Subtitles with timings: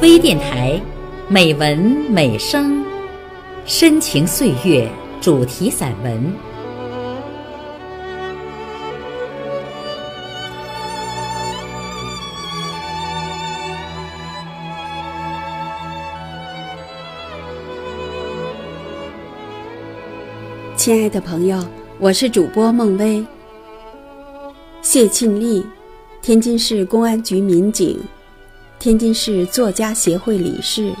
[0.00, 0.80] 微电台，
[1.28, 1.76] 美文
[2.08, 2.84] 美声，
[3.66, 4.88] 深情岁月
[5.20, 6.32] 主题散文。
[20.76, 21.60] 亲爱的朋友，
[21.98, 23.24] 我是主播孟薇。
[24.80, 25.66] 谢庆丽，
[26.22, 27.98] 天津市公安局民警。
[28.78, 30.94] 天津市作家协会理事，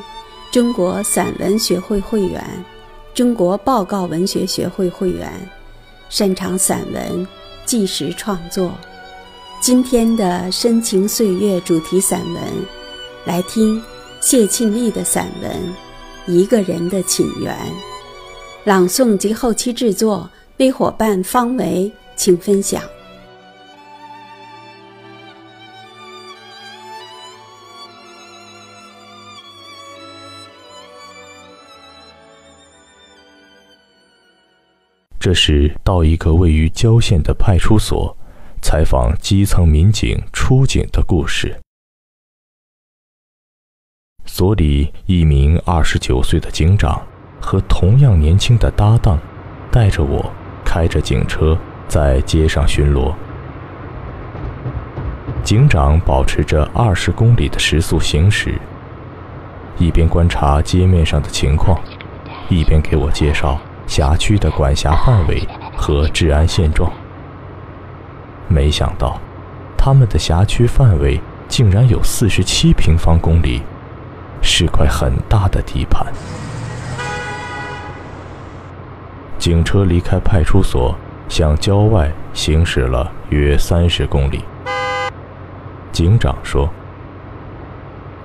[0.50, 2.44] 中国散文学会会员，
[3.14, 5.32] 中国报告文学学会会员，
[6.08, 7.24] 擅长散文、
[7.64, 8.72] 纪实创作。
[9.60, 12.42] 今天的深情岁月主题散文，
[13.24, 13.80] 来听
[14.20, 15.50] 谢庆丽的散文
[16.32, 17.54] 《一个人的寝缘》。
[18.64, 22.82] 朗诵及后期制作，微伙伴方维，请分享。
[35.20, 38.16] 这时，到一个位于郊县的派出所，
[38.62, 41.60] 采访基层民警出警的故事。
[44.24, 47.02] 所里一名二十九岁的警长
[47.40, 49.18] 和同样年轻的搭档，
[49.72, 50.32] 带着我
[50.64, 53.12] 开着警车在街上巡逻。
[55.42, 58.54] 警长保持着二十公里的时速行驶，
[59.78, 61.80] 一边观察街面上的情况，
[62.48, 63.58] 一边给我介绍。
[63.88, 65.42] 辖区的管辖范围
[65.76, 66.92] 和治安现状。
[68.46, 69.18] 没想到，
[69.76, 73.62] 他们的辖区范围竟然有四十七平方公里，
[74.40, 76.06] 是块很大的地盘。
[79.38, 80.94] 警车离开派出所，
[81.28, 84.44] 向郊外行驶了约三十公里。
[85.92, 86.68] 警长说：“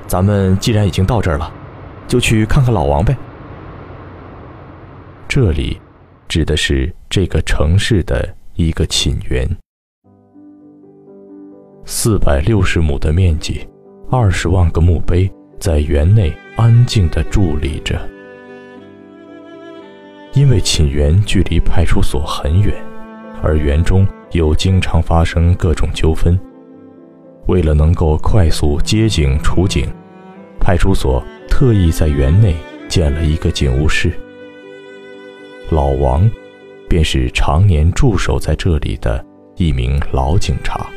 [0.06, 1.52] 咱们既然已经到这儿了，
[2.08, 3.16] 就去看看老王呗。”
[5.36, 5.82] 这里
[6.28, 9.50] 指的是这个城市的一个寝园，
[11.86, 13.68] 四百六十亩的面积，
[14.12, 15.28] 二十万个墓碑
[15.60, 18.00] 在园内安静地伫立着。
[20.34, 22.72] 因为寝园距离派出所很远，
[23.42, 26.40] 而园中又经常发生各种纠纷，
[27.48, 29.92] 为了能够快速接警处警，
[30.60, 32.56] 派出所特意在园内
[32.88, 34.14] 建了一个警务室。
[35.70, 36.30] 老王，
[36.90, 39.24] 便是常年驻守在这里的
[39.56, 40.88] 一名老警察。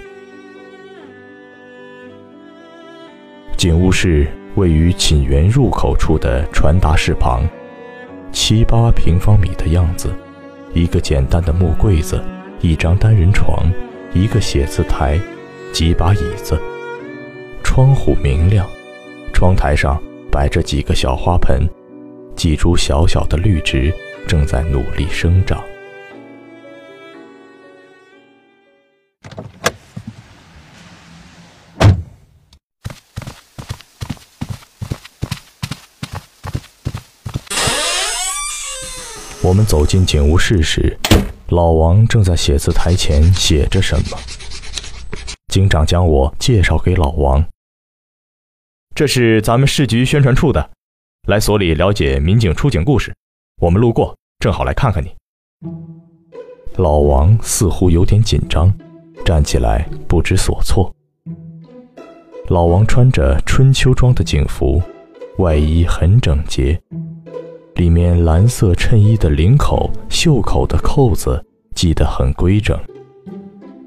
[3.56, 4.26] 警务室
[4.56, 7.48] 位于寝园入口处的传达室旁，
[8.32, 10.10] 七八平方米的样子，
[10.74, 12.22] 一个简单的木柜子，
[12.60, 13.70] 一张单人床，
[14.12, 15.18] 一个写字台，
[15.72, 16.60] 几把椅子。
[17.62, 18.66] 窗户明亮，
[19.32, 21.66] 窗台上摆着几个小花盆，
[22.34, 23.92] 几株小小的绿植。
[24.26, 25.62] 正在努力生长。
[39.42, 40.98] 我们走进警务室时，
[41.50, 44.18] 老王正在写字台前写着什么。
[45.46, 47.46] 警长将我介绍给老王
[48.92, 50.70] ：“这是咱们市局宣传处的，
[51.28, 53.14] 来所里了解民警出警故事。”
[53.58, 55.08] 我们路过，正好来看看你。
[56.76, 58.70] 老王似乎有点紧张，
[59.24, 60.94] 站起来不知所措。
[62.48, 64.82] 老王穿着春秋装的警服，
[65.38, 66.78] 外衣很整洁，
[67.76, 71.42] 里面蓝色衬衣的领口、袖口的扣子
[71.74, 72.78] 系得很规整，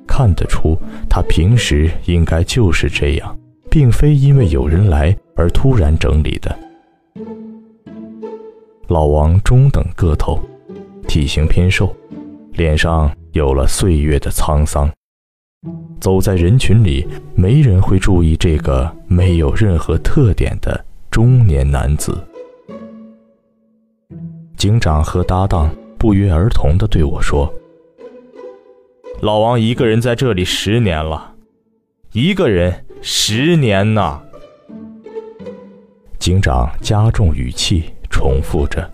[0.07, 0.75] 看得出
[1.07, 3.38] 他平时应该就是这样，
[3.69, 6.57] 并非因为有人来而突然整理的。
[8.89, 10.39] 老王中等个头，
[11.07, 11.95] 体型偏瘦，
[12.53, 14.91] 脸上有了岁月的沧桑。
[16.01, 22.18] 走在人群里，没人会注意这个没有任何特点的中年男子。
[24.57, 25.69] 警长和搭档
[26.00, 27.53] 不约而同地对我说
[29.21, 31.36] ：“老王一个人在这里十年了，
[32.12, 34.19] 一个人十年呐。”
[36.18, 37.83] 警长加重语气。
[38.19, 38.86] 重复着。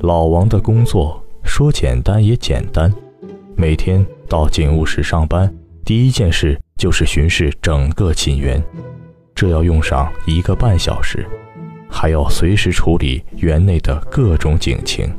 [0.00, 2.92] 老王的工作说简单也简单，
[3.56, 5.50] 每天到警务室上班，
[5.82, 8.62] 第一件事就是巡视整个寝园，
[9.34, 11.26] 这要用上一个半小时，
[11.88, 15.10] 还要随时处理园内的各种警情。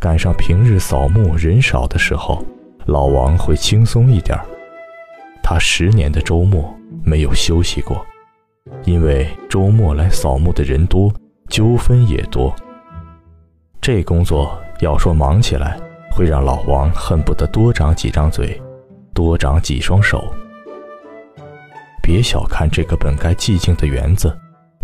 [0.00, 2.44] 赶上平日扫墓人少的时候，
[2.86, 4.36] 老王会轻松一点
[5.44, 8.04] 他十年的周末没有休息过，
[8.84, 11.12] 因为周末来扫墓的人多，
[11.48, 12.54] 纠纷也多。
[13.80, 15.78] 这工作要说忙起来，
[16.10, 18.60] 会让老王恨不得多长几张嘴，
[19.14, 20.32] 多长几双手。
[22.02, 24.34] 别小看这个本该寂静的园子，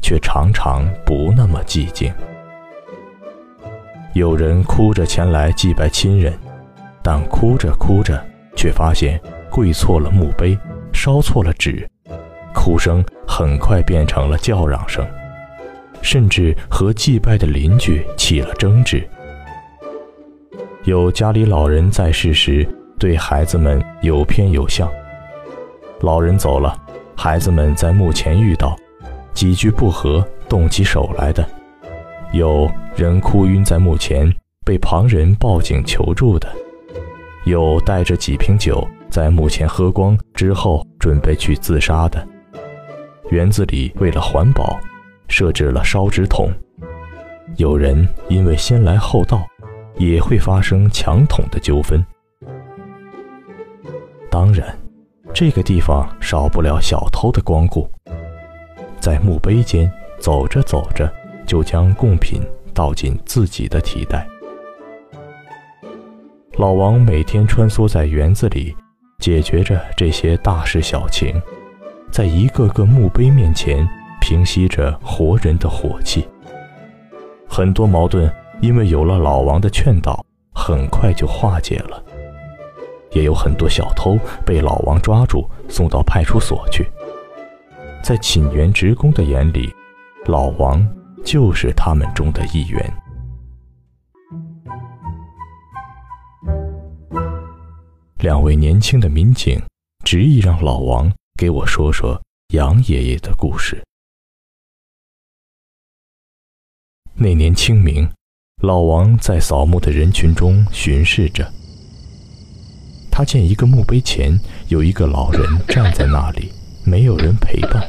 [0.02, 2.12] 却常常不那么寂静。
[4.12, 6.32] 有人哭着前来祭拜亲人，
[7.02, 8.22] 但哭着哭着，
[8.54, 9.20] 却发现
[9.50, 10.56] 跪错了墓碑，
[10.92, 11.88] 烧错了纸，
[12.54, 15.06] 哭声很快变成了叫嚷声，
[16.00, 19.06] 甚至和祭拜的邻居起了争执。
[20.84, 22.66] 有家里老人在世时，
[22.98, 24.90] 对孩子们有偏有向。
[26.00, 26.76] 老人走了，
[27.16, 28.76] 孩子们在墓前遇到，
[29.32, 31.46] 几句不和，动起手来的。
[32.32, 34.30] 有人哭晕在墓前，
[34.64, 36.48] 被旁人报警求助的；
[37.44, 42.26] 有带着几瓶酒在墓前喝光之后准备去自杀的。
[43.30, 44.78] 园子里为了环保，
[45.28, 46.50] 设置了烧纸桶。
[47.56, 49.46] 有人因为先来后到，
[49.96, 52.04] 也会发生抢桶的纠纷。
[54.30, 54.76] 当然，
[55.32, 57.88] 这个地方少不了小偷的光顾。
[59.00, 61.12] 在墓碑间走着走着。
[61.46, 62.40] 就将贡品
[62.72, 64.26] 倒进自己的提袋。
[66.56, 68.74] 老王每天穿梭在园子里，
[69.18, 71.38] 解决着这些大事小情，
[72.14, 73.84] 在一个个墓碑面前
[74.20, 76.24] 平息着活人的火气。
[77.48, 80.24] 很多矛盾因为有了老王的劝导，
[80.54, 82.00] 很快就化解了。
[83.10, 84.16] 也有很多小偷
[84.46, 86.88] 被老王抓住，送到派出所去。
[88.00, 89.74] 在寝园职工的眼里，
[90.26, 90.88] 老王。
[91.24, 92.94] 就是他们中的一员。
[98.18, 99.58] 两位年轻的民警
[100.04, 103.82] 执意让老王给我说说杨爷爷的故事。
[107.14, 108.08] 那年清明，
[108.62, 111.52] 老王在扫墓的人群中巡视着，
[113.10, 114.38] 他见一个墓碑前
[114.68, 116.52] 有一个老人站在那里，
[116.84, 117.82] 没有人陪伴。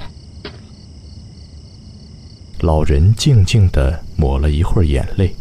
[2.62, 5.36] 老人静静地抹了一会儿眼泪，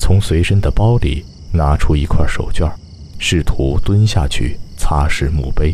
[0.00, 2.72] 从随身的包里拿出一块手绢，
[3.20, 5.72] 试图蹲下去擦拭墓碑。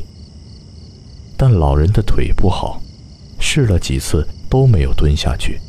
[1.36, 2.80] 但老人的腿不好，
[3.38, 5.60] 试了几次都没有蹲下去。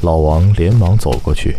[0.00, 1.56] 老王连忙走过去，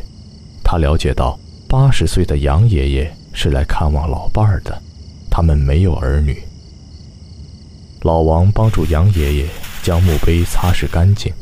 [0.64, 4.82] 他了解到八十岁的杨爷爷是来看望老伴儿的，
[5.30, 6.42] 他们没有儿女。
[8.02, 9.48] 老王帮助杨爷爷
[9.82, 11.34] 将墓碑擦拭干净。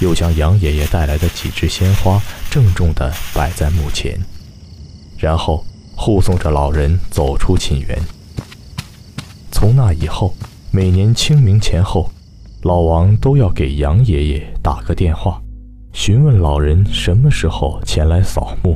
[0.00, 2.20] 又将杨爷爷带来的几枝鲜花
[2.50, 4.18] 郑重地摆在墓前，
[5.16, 5.64] 然后
[5.94, 7.96] 护送着老人走出寝园。
[9.52, 10.34] 从那以后，
[10.74, 12.08] 每年清明前后，
[12.62, 15.38] 老王都要给杨爷爷打个电话，
[15.92, 18.74] 询问老人什么时候前来扫墓。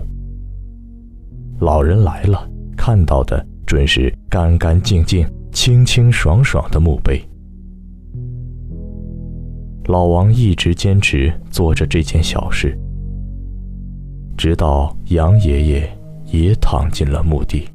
[1.58, 2.46] 老人来了，
[2.76, 7.18] 看到的准是干干净净、清清爽爽的墓碑。
[9.86, 12.78] 老王一直坚持做着这件小事，
[14.36, 17.66] 直到杨爷爷也躺进了墓地。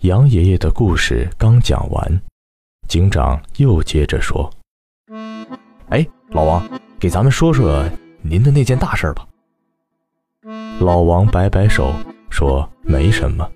[0.00, 2.22] 杨爷爷的故事刚讲完，
[2.88, 4.50] 警长又接着说
[5.90, 6.66] ：“哎，老王，
[6.98, 7.86] 给咱们说说
[8.22, 9.28] 您的那件大事吧。”
[10.80, 11.92] 老王摆摆手
[12.30, 13.46] 说：“没什么，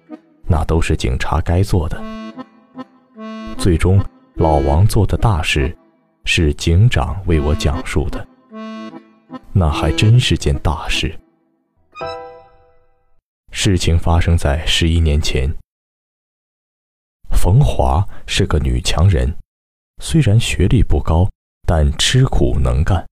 [0.47, 1.99] 那都是警察该做的。”
[3.57, 3.99] 最终，
[4.35, 5.75] 老王做的大事，
[6.27, 8.29] 是警长为我讲述的。
[9.51, 11.19] 那还真是件大事。
[13.51, 15.51] 事情发生在十一年前。
[17.45, 19.31] 冯华是个女强人，
[20.03, 21.29] 虽然学历不高，
[21.69, 23.07] 但吃苦能干。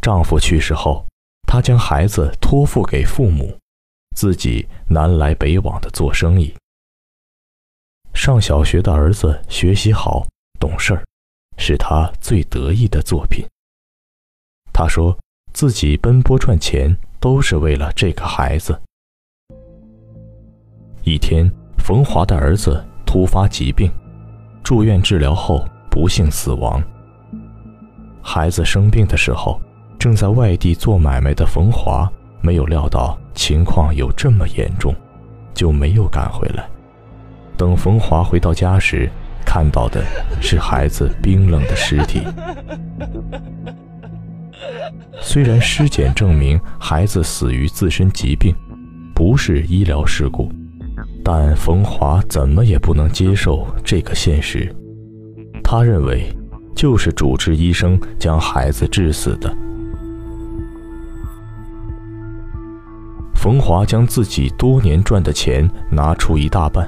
[0.00, 1.06] 丈夫去世后，
[1.46, 3.54] 她将孩子托付给父母，
[4.16, 6.54] 自己南来北往的做生意。
[8.14, 10.26] 上小学的儿子学习好、
[10.58, 11.04] 懂事儿，
[11.58, 13.46] 是他最得意的作品。
[14.72, 15.14] 他说
[15.52, 18.80] 自己奔波赚钱都是为了这个孩子。
[21.02, 21.46] 一天，
[21.76, 22.82] 冯华的儿子
[23.14, 23.88] 突发疾病，
[24.64, 26.82] 住院治疗后不幸死亡。
[28.20, 29.60] 孩子生病的时候，
[30.00, 34.92] 正在外地做买卖的冯华没有料到情况有这么严重，
[35.54, 36.68] 就没有赶回来。
[37.56, 39.08] 等冯华回到家时，
[39.46, 40.02] 看到的
[40.42, 42.20] 是孩子冰冷的尸体。
[45.20, 48.52] 虽然尸检证明孩子死于自身疾病，
[49.14, 50.50] 不是医疗事故，
[51.26, 54.70] 但冯华怎么也不能接受这个现实。
[55.62, 56.30] 他认为，
[56.76, 59.50] 就是主治医生将孩子致死的。
[63.34, 66.86] 冯华将自己多年赚的钱拿出一大半，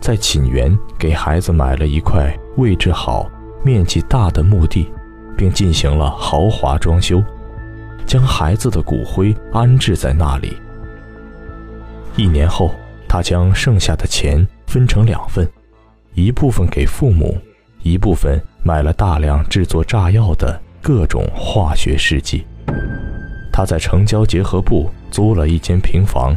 [0.00, 3.26] 在寝园给孩子买了一块位置好、
[3.64, 4.86] 面积大的墓地，
[5.34, 7.22] 并进行了豪华装修，
[8.04, 10.54] 将孩子的骨灰安置在那里。
[12.16, 12.74] 一年后。
[13.08, 15.50] 他将剩下的钱分成两份，
[16.12, 17.38] 一部分给父母，
[17.82, 22.44] 一部分买了大量制作炸药的各种化学试剂。
[23.50, 26.36] 他在城郊结合部租了一间平房，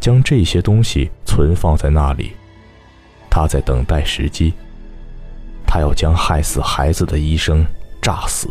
[0.00, 2.32] 将这些东西存放在那里。
[3.28, 4.54] 他在等待时机，
[5.66, 7.66] 他要将害死孩子的医生
[8.00, 8.48] 炸死。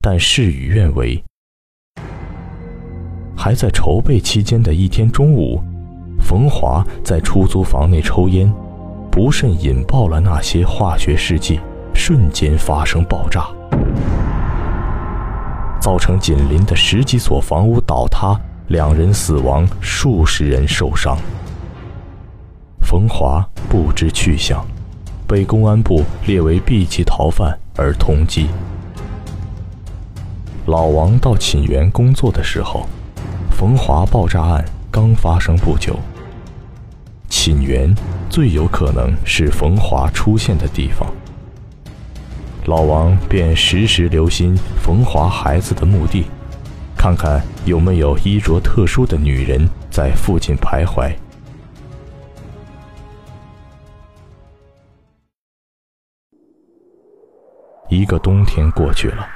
[0.00, 1.20] 但事与愿违。
[3.36, 5.62] 还在筹备期间的一天中午，
[6.18, 8.52] 冯华在出租房内抽烟，
[9.10, 11.60] 不慎引爆了那些化学试剂，
[11.94, 13.46] 瞬间发生爆炸，
[15.80, 21.16] 造成紧邻的十几所房屋倒塌，两人死亡，数十人受伤。
[22.80, 24.66] 冯华不知去向，
[25.26, 28.46] 被公安部列为 B 级逃犯而通缉。
[30.64, 32.88] 老王到寝园工作的时候。
[33.58, 35.98] 冯华爆炸案刚发生不久，
[37.30, 37.90] 寝园
[38.28, 41.10] 最有可能是冯华出现的地方。
[42.66, 46.26] 老王便时时留心冯华孩子的墓地，
[46.98, 51.10] 看看有没有衣着特殊的女人在附近徘徊。
[57.88, 59.26] 一个冬天过去了。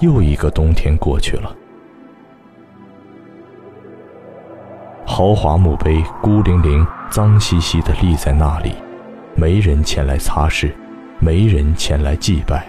[0.00, 1.52] 又一个冬天过去了，
[5.04, 8.74] 豪华墓碑孤零零、脏兮兮地立在那里，
[9.34, 10.72] 没人前来擦拭，
[11.18, 12.64] 没人前来祭拜。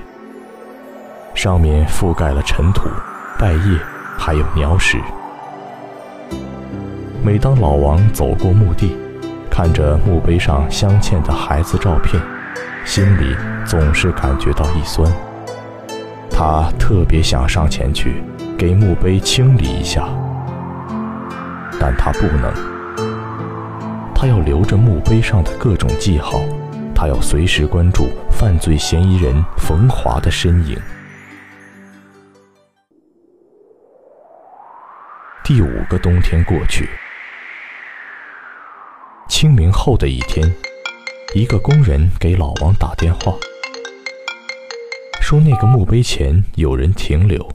[1.36, 2.90] 上面覆盖了尘土、
[3.38, 3.78] 败叶，
[4.18, 5.00] 还有鸟屎。
[7.24, 8.98] 每当老王走过墓地，
[9.52, 12.20] 看着墓碑上镶嵌的孩子照片，
[12.86, 15.12] 心里总是感觉到一酸。
[16.41, 18.24] 他特别想上前去
[18.58, 20.08] 给墓碑清理一下，
[21.77, 22.53] 但他不能。
[24.15, 26.39] 他要留着墓碑上的各种记号，
[26.96, 30.79] 他要随时关注犯罪嫌疑人冯华的身影。
[35.43, 36.88] 第五个冬天过去，
[39.27, 40.50] 清明后的一天，
[41.36, 43.34] 一个工人给老王打电话。
[45.30, 47.48] 说那个墓碑前有人停留，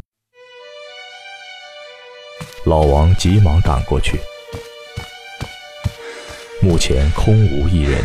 [2.65, 4.17] 老王急忙赶过去。
[6.63, 8.01] 墓前空无一人，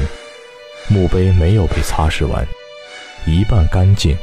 [0.88, 2.44] 墓碑没有被擦拭完，
[3.28, 4.18] 一半干净，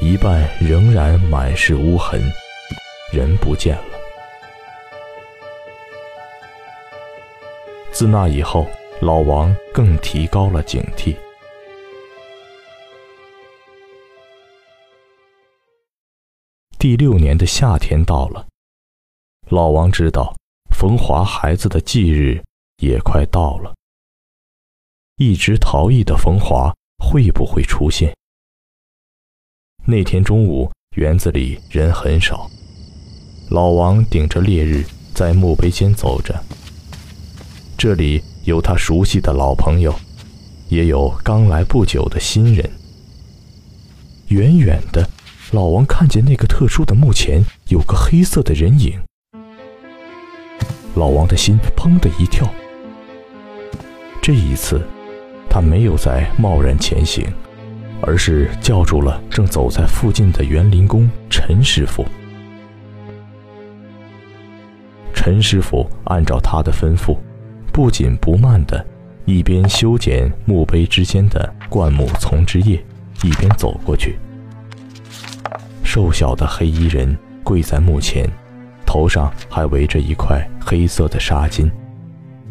[0.00, 2.20] 一半仍然满是污痕，
[3.12, 3.84] 人不见了。
[7.92, 8.66] 自那以后，
[9.00, 11.14] 老王更提高了警惕。
[16.78, 18.46] 第六年的夏天到了，
[19.48, 20.32] 老王知道
[20.70, 22.40] 冯华孩子的忌日
[22.80, 23.74] 也快到了。
[25.16, 28.16] 一直逃逸的冯华会不会出现？
[29.86, 32.48] 那天中午，园子里人很少，
[33.50, 36.40] 老王顶着烈日在墓碑间走着。
[37.76, 39.92] 这里有他熟悉的老朋友，
[40.68, 42.70] 也有刚来不久的新人。
[44.28, 45.10] 远远的。
[45.52, 49.00] 老王看见那个特殊的墓前有个黑色的人影，
[50.94, 52.46] 老王的心砰的一跳。
[54.20, 54.86] 这一次，
[55.48, 57.26] 他没有再贸然前行，
[58.02, 62.04] 而是叫住了正走在附近的园林工陈师傅。
[65.14, 67.16] 陈师傅按照他的吩咐，
[67.72, 68.84] 不紧不慢的
[69.24, 72.84] 一边修剪墓碑之间的灌木丛枝叶，
[73.22, 74.18] 一边走过去。
[75.88, 78.28] 瘦小的黑衣人跪在墓前，
[78.84, 81.66] 头上还围着一块黑色的纱巾，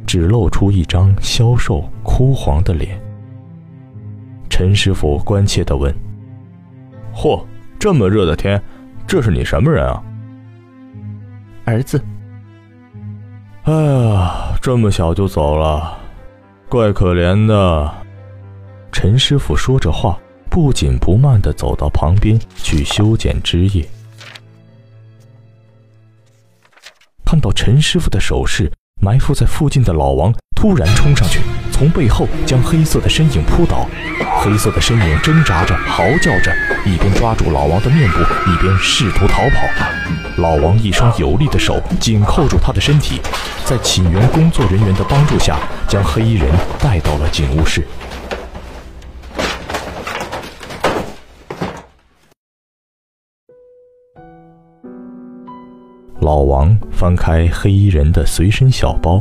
[0.08, 3.00] 只露出一张消瘦枯黄的脸。
[4.50, 5.96] 陈师傅关切地问
[7.14, 7.46] ：“嚯，
[7.78, 8.60] 这么热的天，
[9.06, 10.04] 这是你什么人啊？”
[11.64, 12.04] 儿子。
[13.66, 15.96] 哎呀，这么小就走了，
[16.68, 17.94] 怪可怜的。
[18.92, 20.18] 陈师傅说着话。
[20.60, 23.88] 不紧不慢地走到旁边去修剪枝叶。
[27.24, 33.88] 看到陈师傅的手势，埋伏在附近的老王突然冲上去，从背后将黑色的身影扑倒。
[34.40, 36.52] 黑色的身影挣扎着，嚎叫着，
[36.84, 38.18] 一边抓住老王的面部，
[38.50, 39.88] 一边试图逃跑。
[40.38, 43.22] 老王一双有力的手紧扣住他的身体，
[43.64, 47.88] 在请援工作人员的帮助下，将黑衣人带到了警务室。
[56.28, 59.18] 老王翻开黑衣人的随身小包，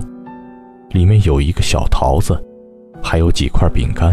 [0.91, 2.37] 里面有一个小桃子，
[3.01, 4.13] 还有几块饼干。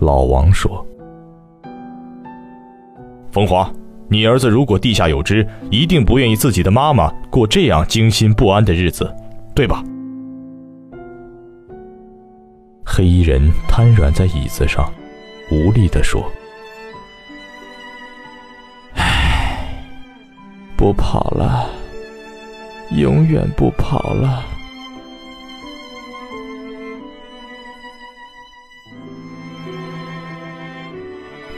[0.00, 0.86] 老王说
[3.32, 3.72] ：“风华，
[4.06, 9.10] 你儿子如果地下有知，一定不愿意自己的妈妈过这样惊心不安的日子，
[9.54, 9.82] 对吧？”
[12.84, 14.84] 黑衣人瘫软在椅子上，
[15.50, 16.22] 无力地说。
[20.78, 21.68] 不跑了，
[22.92, 24.46] 永远不跑了。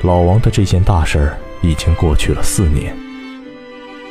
[0.01, 2.97] 老王的这件大事儿已经过去了四年。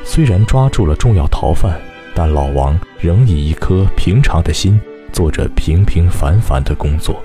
[0.06, 1.82] 虽然抓住了重要逃犯，
[2.14, 4.80] 但老王仍以一颗平常的心
[5.12, 7.20] 做着平平凡凡的工作。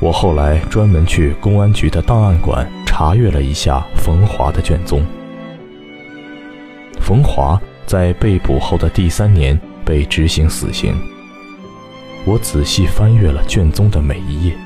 [0.00, 5.04] 我后来专门去公安局的档案馆查阅了一下冯华的卷宗。
[7.02, 10.94] 冯华在被捕后的第三年被执行死刑。
[12.24, 14.56] 我仔细翻阅了卷宗的每一页，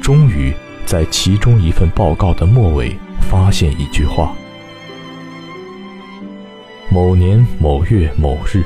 [0.00, 0.54] 终于
[0.86, 4.32] 在其中一份报告的末尾发现一句话：
[6.88, 8.62] 某年某月某日，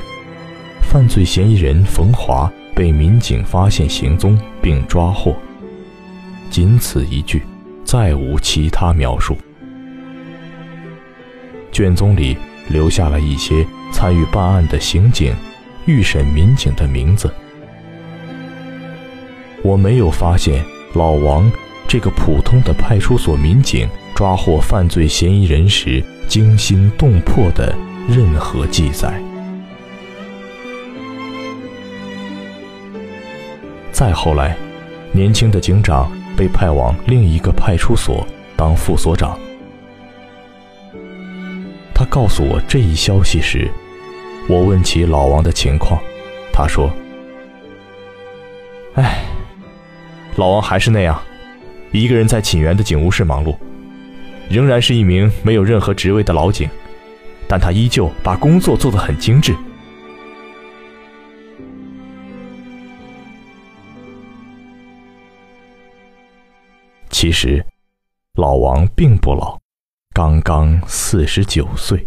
[0.83, 5.35] 犯罪嫌疑人冯华被民警发现行踪并抓获。
[6.51, 7.41] 仅此一句，
[7.83, 9.35] 再无其他描述。
[11.71, 12.37] 卷宗里。
[12.69, 15.35] 留下了一些参与办案的刑警、
[15.85, 17.31] 预审民警的名字。
[19.63, 21.51] 我没有发现老王
[21.87, 27.75] 这个普通的派出所民警抓获犯罪嫌疑人时惊心动魄的
[28.07, 29.21] 任何记载。
[33.91, 34.57] 再后来，
[35.11, 39.37] 年轻的警长被派往另一个派出所当副所长。
[42.01, 43.69] 他告诉我这一消息时，
[44.49, 46.01] 我问起老王的情况，
[46.51, 46.91] 他说
[48.97, 49.23] ：“哎，
[50.35, 51.21] 老王还是那样，
[51.91, 53.55] 一个人在请援的警务室忙碌，
[54.49, 56.67] 仍然是一名没有任何职位的老警，
[57.47, 59.55] 但他依旧把工作做得很精致。”
[67.11, 67.63] 其实，
[68.33, 69.60] 老王并不老。
[70.13, 72.05] 刚刚四十九岁。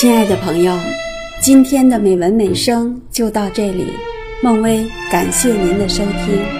[0.00, 0.74] 亲爱的朋友，
[1.42, 3.84] 今天的美文美声就到这里。
[4.42, 4.82] 孟薇，
[5.12, 6.59] 感谢您的收听。